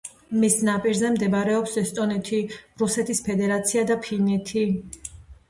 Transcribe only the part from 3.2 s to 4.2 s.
ფედერაცია და